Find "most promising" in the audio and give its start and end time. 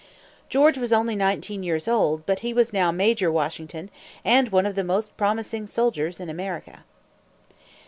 4.83-5.67